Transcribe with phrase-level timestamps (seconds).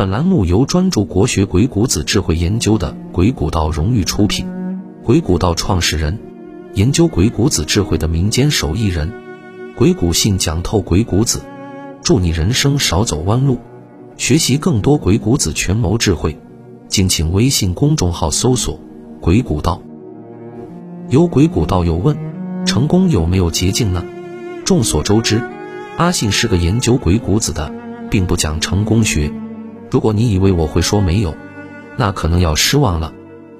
[0.00, 4.48] 本栏目由专注国学鬼谷子智慧研究的鬼谷道荣誉出品。
[5.04, 6.18] 鬼谷道创始人，
[6.72, 9.12] 研究鬼谷子智慧的民间手艺人。
[9.76, 11.42] 鬼谷信讲透鬼谷子，
[12.02, 13.58] 祝你人生少走弯路。
[14.16, 16.38] 学习更多鬼谷子权谋智慧，
[16.88, 18.80] 敬请微信公众号搜索
[19.20, 19.82] “鬼谷道”。
[21.10, 22.16] 有鬼谷道友问：
[22.64, 24.02] 成功有没有捷径呢？
[24.64, 25.42] 众所周知，
[25.98, 27.70] 阿信是个研究鬼谷子的，
[28.08, 29.30] 并不讲成功学。
[29.90, 31.34] 如果你以为我会说没有，
[31.96, 33.12] 那可能要失望了。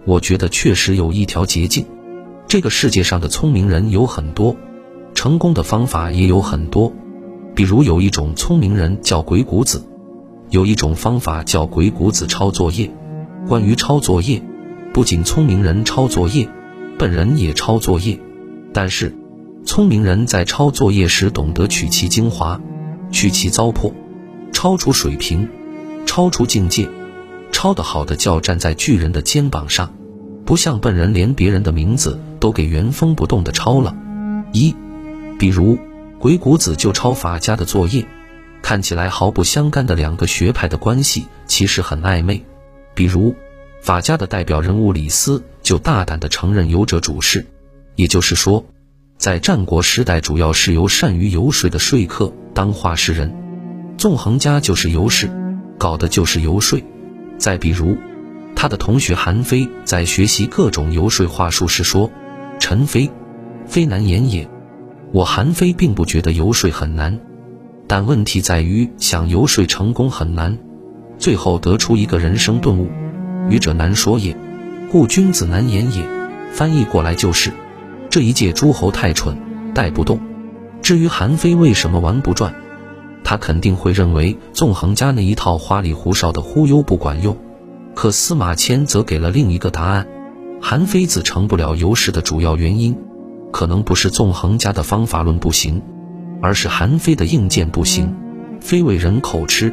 [0.05, 1.85] 我觉得确实有一条捷径。
[2.47, 4.57] 这个世界上的聪明人有很多，
[5.15, 6.93] 成功的方法也有很多。
[7.55, 9.85] 比如有一种聪明人叫鬼谷子，
[10.51, 12.91] 有一种方法叫鬼谷子抄作业。
[13.49, 14.41] 关于抄作业，
[14.93, 16.49] 不仅聪明人抄作业，
[16.97, 18.19] 笨人也抄作业。
[18.73, 19.17] 但是，
[19.65, 22.61] 聪明人在抄作业时懂得取其精华，
[23.11, 23.93] 去其糟粕，
[24.53, 25.49] 超出水平。
[26.11, 26.89] 超出境界，
[27.53, 29.95] 抄得好的叫站在巨人的肩膀上，
[30.45, 33.97] 不像笨人连别人的名字都给原封不动的抄了。
[34.53, 34.75] 一，
[35.39, 35.79] 比如
[36.19, 38.05] 鬼谷子就抄法家的作业，
[38.61, 42.45] 看起来毫不相干的两个学派的关系其实很暧昧。
[42.93, 43.33] 比如
[43.81, 47.47] 法家的代表人物李斯就大胆地承认游者主事，
[47.95, 48.67] 也就是说，
[49.17, 53.33] 在战国时代主要是由善于游说的说客当话事人，
[53.97, 55.31] 纵横家就是游士。
[55.81, 56.79] 搞的就是游说。
[57.39, 57.97] 再比如，
[58.55, 62.13] 他的同学韩非在学习各种游说话术时说
[62.61, 63.11] ：“陈非，
[63.65, 64.47] 非难言也。”
[65.11, 67.19] 我韩非并不觉得游说很难，
[67.87, 70.59] 但问题在于想游说成功很难。
[71.19, 72.91] 最后得出一个人生顿悟：
[73.49, 74.37] 愚者难说也，
[74.93, 76.07] 故君子难言也。
[76.53, 77.51] 翻译过来就是：
[78.11, 79.37] 这一届诸侯太蠢，
[79.75, 80.21] 带不动。
[80.83, 82.55] 至于韩非为什么玩不转？
[83.31, 87.37] 他肯定会认为纵横家那一套花里胡哨的忽悠不管用，
[87.95, 90.05] 可司马迁则给了另一个答案：
[90.61, 92.99] 韩非子成不了游士的主要原因，
[93.53, 95.81] 可能不是纵横家的方法论不行，
[96.43, 98.13] 而是韩非的硬件不行。
[98.59, 99.73] 非为人口吃，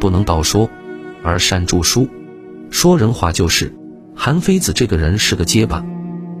[0.00, 0.68] 不能道说，
[1.22, 2.08] 而善著书。
[2.68, 3.72] 说人话就是，
[4.16, 5.86] 韩非子这个人是个结巴，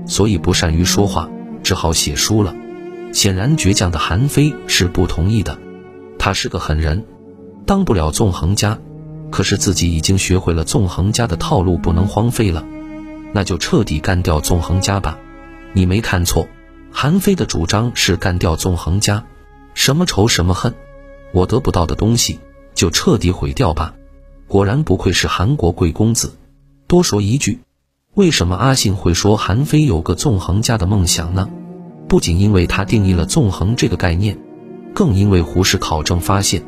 [0.06, 1.30] 所以不善于说话，
[1.62, 2.52] 只好写书了。
[3.12, 5.56] 显然，倔强的韩非是不同意的。
[6.18, 7.04] 他是个狠人，
[7.64, 8.78] 当不了纵横家，
[9.30, 12.64] 可是自己已经学会了纵横家的套路，不能荒废了，
[13.32, 15.18] 那就彻底干掉纵横家吧。
[15.72, 16.48] 你没看错，
[16.90, 19.24] 韩非的主张是干掉纵横家，
[19.74, 20.74] 什么仇什么恨，
[21.32, 22.40] 我得不到的东西
[22.74, 23.94] 就彻底毁掉吧。
[24.46, 26.34] 果然不愧是韩国贵公子。
[26.86, 27.60] 多说一句，
[28.14, 31.50] 为什么阿信会说韩非有个纵横家的梦想呢？
[32.08, 34.38] 不仅因为他定义了纵横这个概念。
[34.94, 36.60] 更因为胡适考证发现，《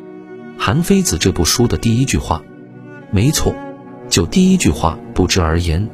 [0.58, 2.42] 韩非子》这部书的第一句话，
[3.10, 3.54] 没错，
[4.08, 5.88] 就第一句话“不知而言，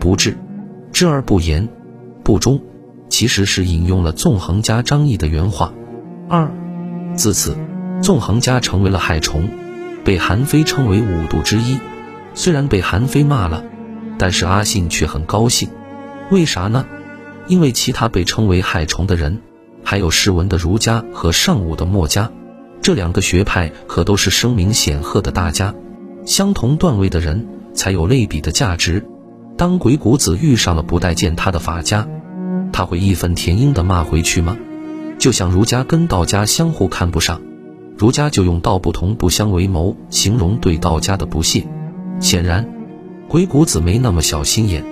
[0.00, 0.32] 不治；
[0.92, 1.68] 知而不言，
[2.24, 2.60] 不忠”，
[3.08, 5.72] 其实是引用了纵横家张毅的原话。
[6.28, 6.50] 二，
[7.14, 7.56] 自此，
[8.02, 9.48] 纵横家成为了害虫，
[10.04, 11.78] 被韩非称为五毒之一。
[12.34, 13.64] 虽然被韩非骂了，
[14.18, 15.68] 但是阿信却很高兴。
[16.30, 16.84] 为啥呢？
[17.46, 19.40] 因为其他被称为害虫的人。
[19.88, 22.28] 还有诗文的儒家和尚武的墨家，
[22.82, 25.72] 这两个学派可都是声名显赫的大家。
[26.24, 29.06] 相同段位的人才有类比的价值。
[29.56, 32.08] 当鬼谷子遇上了不待见他的法家，
[32.72, 34.56] 他会义愤填膺地骂回去吗？
[35.20, 37.40] 就像儒家跟道家相互看不上，
[37.96, 41.64] 儒家就用道不同不相为谋形容对道家的不屑。
[42.18, 42.68] 显然，
[43.28, 44.84] 鬼谷子没那么小心眼。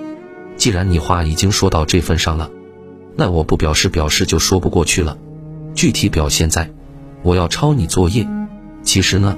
[0.55, 2.49] 既然你话已经说到这份上了。
[3.15, 5.17] 那我不表示表示就说不过去了，
[5.73, 6.69] 具体表现在，
[7.23, 8.27] 我要抄你作业。
[8.83, 9.37] 其实呢，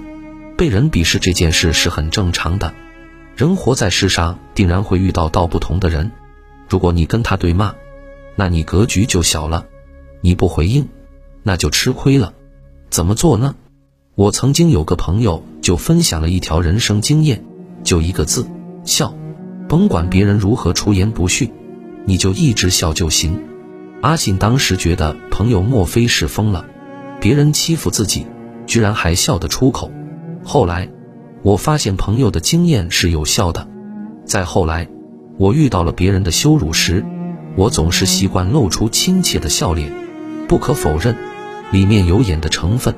[0.57, 2.73] 被人鄙视这件事是很正常的。
[3.35, 6.11] 人活在世上，定然会遇到道不同的人。
[6.67, 7.75] 如果你跟他对骂，
[8.35, 9.66] 那你格局就小了；
[10.21, 10.87] 你不回应，
[11.43, 12.33] 那就吃亏了。
[12.89, 13.55] 怎么做呢？
[14.16, 17.45] 我曾经有个朋友就分享了一条人生经验，
[17.84, 18.47] 就一个字：
[18.84, 19.13] 笑。
[19.69, 21.52] 甭管别人如何出言不逊，
[22.05, 23.40] 你就一直笑就行。
[24.02, 26.66] 阿信当时觉得朋友莫非是疯了，
[27.20, 28.28] 别人欺负自己，
[28.67, 29.91] 居然还笑得出口。
[30.44, 30.88] 后来，
[31.41, 33.67] 我发现朋友的经验是有效的。
[34.23, 34.88] 再后来，
[35.38, 37.03] 我遇到了别人的羞辱时，
[37.55, 39.91] 我总是习惯露出亲切的笑脸。
[40.47, 41.17] 不可否认，
[41.72, 42.93] 里面有演的成分，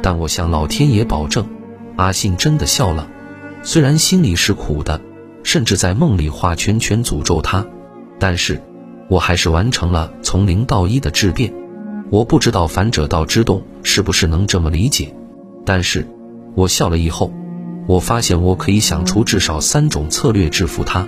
[0.00, 1.46] 但我向老天爷保证，
[1.96, 3.08] 阿信真的笑了。
[3.62, 5.00] 虽然心里是苦的，
[5.42, 7.66] 甚至在梦里画圈圈诅咒他，
[8.20, 8.62] 但是。
[9.08, 11.52] 我还是完成了从零到一的质变。
[12.10, 15.14] 我不知道反者道之动是不是能这么理解，
[15.64, 16.06] 但是，
[16.54, 17.32] 我笑了以后，
[17.86, 21.06] 我发现我可以想出至少三种策略制服他。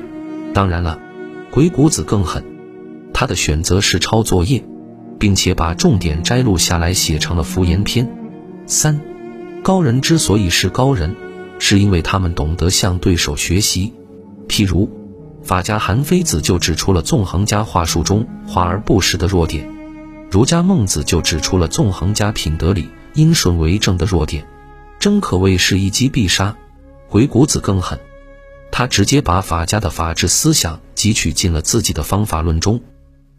[0.53, 0.99] 当然了，
[1.51, 2.45] 鬼谷子更狠，
[3.15, 4.63] 他的选择是抄作业，
[5.19, 8.07] 并且把重点摘录下来写成了敷衍篇。
[8.67, 9.01] 三，
[9.63, 11.17] 高人之所以是高人，
[11.59, 13.95] 是因为他们懂得向对手学习。
[14.49, 14.91] 譬如，
[15.51, 19.69] 法家韩非子就指出了纵横家话术中华而不实的弱点，
[20.31, 24.47] 儒家孟子就指出了纵横家品德里因顺为正的弱点，
[25.01, 26.57] 真可谓是一击必杀。
[27.09, 27.99] 鬼谷子更狠。
[28.71, 32.81] 他直接把法家的法治思想汲取进了自己的方法论中，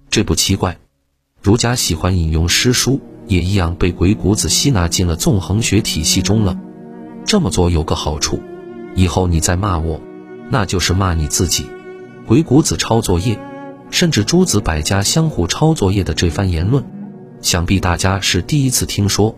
[0.09, 0.79] 这不奇怪。
[1.41, 6.59] 儒家喜欢引用诗书，也一样被鬼谷子吸纳进了纵横学体系中了。
[7.25, 8.41] 这么做有个好处，
[8.95, 10.01] 以后你再骂我，
[10.49, 11.67] 那就是骂你自己。
[12.31, 13.37] 鬼谷子抄作业，
[13.89, 16.81] 甚至诸子百家相互抄作业的这番言论，
[17.41, 19.35] 想必大家是第一次听说。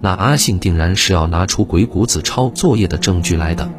[0.00, 3.70] 那阿信定然是要拿出鬼谷子抄作业的证据来的。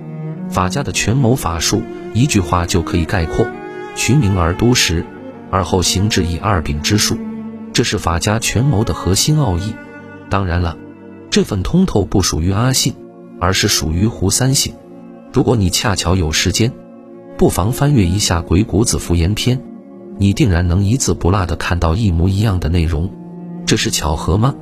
[0.49, 1.81] 法家的权谋法术，
[2.13, 3.45] 一句话就可以概括：
[3.93, 5.05] 循名而督实，
[5.51, 7.17] 而后行之以二柄之术。
[7.73, 9.73] 这是法家权谋的核心奥义。
[10.29, 10.77] 当然了，
[11.29, 12.95] 这份通透不属于阿信，
[13.41, 14.71] 而是属于胡三省。
[15.33, 16.71] 如果你恰巧有时间，
[17.37, 19.57] 不妨翻阅一下《鬼谷子敷衍篇》，
[20.17, 23.11] 你定然能一字不落地看到一模一样的内容。
[23.65, 24.55] 这是巧合吗？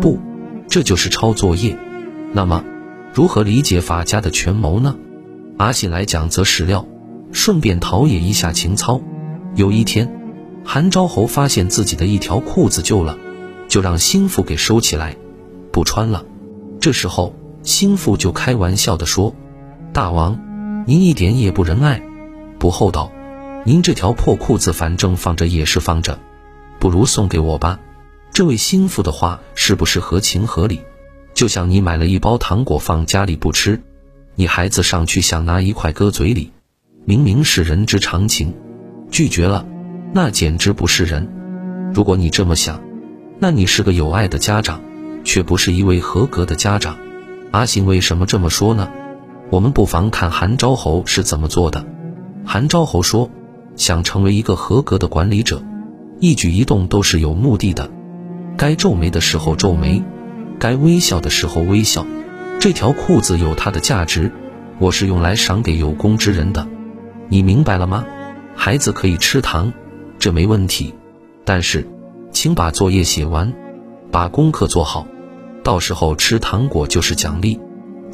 [0.00, 0.20] 不，
[0.68, 1.76] 这就是抄作业。
[2.32, 2.64] 那么，
[3.12, 4.94] 如何理解法家的权谋呢？
[5.58, 6.86] 阿信来讲则史料，
[7.32, 9.00] 顺便陶冶一下情操。
[9.56, 10.20] 有一天，
[10.64, 13.18] 韩昭侯发现自己的一条裤子旧了，
[13.66, 15.16] 就让心腹给收起来，
[15.72, 16.24] 不穿了。
[16.78, 17.34] 这时候，
[17.64, 19.34] 心腹就开玩笑地说
[19.92, 20.38] ：“大王，
[20.86, 22.02] 您一点也不仁爱，
[22.58, 23.10] 不厚道。
[23.64, 26.18] 您这条破裤子反正放着也是放着，
[26.78, 27.80] 不如送给我吧。”
[28.34, 30.80] 这位心腹的话是不是合情合理？
[31.32, 33.80] 就像你买了一包糖果放家里不吃。
[34.34, 36.50] 你孩子上去想拿一块搁嘴里，
[37.04, 38.52] 明明是人之常情，
[39.10, 39.64] 拒绝了，
[40.12, 41.32] 那简直不是人。
[41.94, 42.82] 如果你这么想，
[43.38, 44.82] 那你是个有爱的家长，
[45.22, 46.98] 却不是一位合格的家长。
[47.52, 48.90] 阿信为什么这么说呢？
[49.54, 51.86] 我们不妨看韩昭侯是怎么做的。
[52.44, 53.30] 韩昭侯说，
[53.76, 55.62] 想成为一个合格的管理者，
[56.18, 57.88] 一举一动都是有目的的，
[58.56, 60.02] 该皱眉的时候皱眉，
[60.58, 62.04] 该微笑的时候微笑。
[62.58, 64.32] 这条裤子有它的价值，
[64.80, 66.66] 我是用来赏给有功之人的，
[67.28, 68.04] 你明白了吗？
[68.56, 69.72] 孩子可以吃糖，
[70.18, 70.92] 这没问题，
[71.44, 71.86] 但是，
[72.32, 73.52] 请把作业写完，
[74.10, 75.06] 把功课做好，
[75.62, 77.60] 到时候吃糖果就是奖励。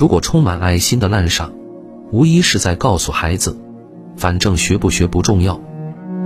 [0.00, 1.52] 如果充满爱心的滥赏，
[2.10, 3.60] 无疑是在告诉孩子，
[4.16, 5.60] 反正学不学不重要，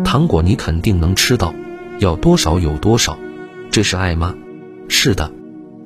[0.05, 1.53] 糖果你肯定能吃到，
[1.99, 3.19] 要多少有多少，
[3.73, 4.33] 这是爱吗？
[4.89, 5.29] 是的，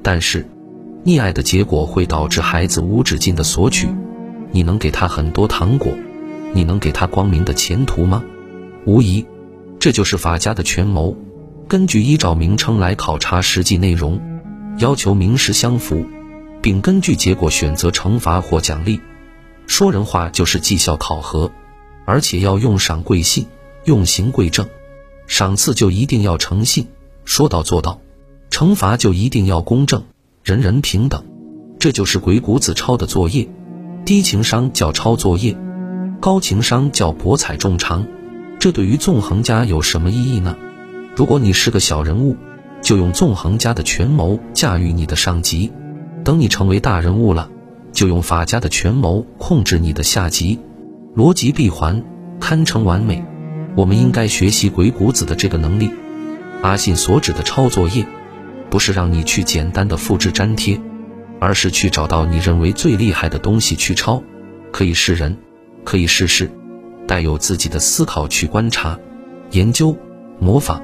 [0.02, 0.46] 但是。
[1.06, 3.88] 溺爱的结果会导致孩子无止境的索取，
[4.50, 5.94] 你能给他很多糖果，
[6.52, 8.22] 你能给他光明的前途吗？
[8.84, 9.24] 无疑，
[9.78, 11.16] 这就是法家的权谋。
[11.66, 14.20] 根据依照名称来考察实际内容，
[14.76, 16.04] 要求名实相符，
[16.68, 19.00] 并根据结果选择惩罚或奖励。
[19.66, 21.50] 说人话就是绩效考核，
[22.04, 23.46] 而且要用赏贵信，
[23.86, 24.68] 用刑贵正。
[25.26, 26.86] 赏赐就一定要诚信，
[27.24, 28.00] 说到做到；
[28.50, 30.04] 惩罚就一定要公正。
[30.44, 31.24] 人人平等，
[31.78, 33.48] 这就是鬼谷子抄的作业。
[34.04, 35.56] 低情商叫抄作业，
[36.20, 38.06] 高情商叫博采众长。
[38.58, 40.54] 这对于纵横家有什么意义呢？
[41.16, 42.36] 如果你是个小人物，
[42.82, 45.72] 就用纵横家的权谋驾驭你的上级；
[46.28, 47.50] 等你成为大人物了，
[47.90, 50.58] 就用法家的权谋控制你的下级。
[51.16, 52.04] 逻辑闭环，
[52.38, 53.24] 堪称完美。
[53.74, 55.90] 我们应该学习鬼谷子的这个能力。
[56.60, 58.06] 阿信所指的抄作业。
[58.68, 60.78] 不是让你去简单的复制粘贴，
[61.40, 64.22] 而是去找到你认为最厉害的东西去抄，
[64.70, 65.34] 可以是人，
[65.82, 66.50] 可以是事，
[67.06, 68.98] 带有自己的思考去观察、
[69.52, 69.96] 研究、
[70.38, 70.82] 模仿，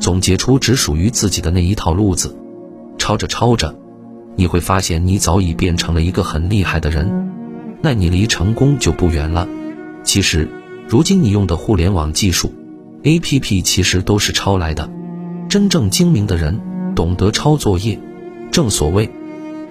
[0.00, 2.34] 总结出只属于自己的那一套路子。
[2.96, 3.78] 抄着抄着，
[4.38, 7.28] 你会发现你早已变成了一个很厉害的人，
[7.82, 9.48] 那你离成功就不远了。
[10.04, 10.48] 其实，
[10.86, 12.52] 如今你用的互联网技术、
[13.02, 14.88] APP 其实都是抄来的，
[15.48, 16.60] 真正精明的人。
[16.94, 17.98] 懂得抄作业，
[18.52, 19.10] 正所谓，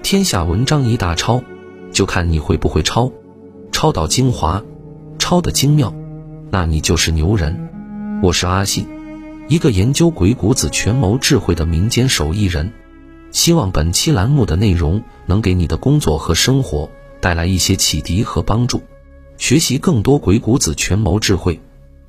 [0.03, 1.41] 天下文章一大抄，
[1.93, 3.11] 就看你会不会抄，
[3.71, 4.63] 抄到精华，
[5.17, 5.93] 抄的精妙，
[6.51, 7.69] 那你就是牛人。
[8.21, 8.85] 我是阿信，
[9.47, 12.71] 一个研究鬼谷子权谋智慧的民间手艺人。
[13.37, 16.89] 希望本期栏目的内容能给你的工作和生活
[17.21, 18.81] 带来一些启迪和帮助。
[19.37, 21.59] 学习更多鬼谷子权谋智慧，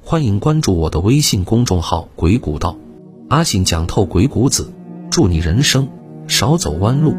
[0.02, 2.78] 欢迎关注我的微信公众号“鬼谷道”，
[3.28, 4.72] 阿信讲透鬼谷子。
[5.10, 5.86] 祝你人生
[6.28, 7.14] 少走弯路。